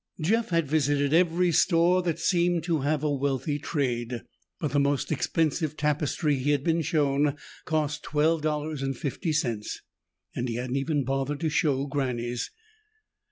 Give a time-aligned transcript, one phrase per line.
[0.19, 4.23] Jeff had visited every store that seemed to have a wealthy trade.
[4.59, 9.79] But the most expensive tapestry he had been shown cost twelve dollars and fifty cents
[10.35, 12.49] and he hadn't even bothered to show Granny's.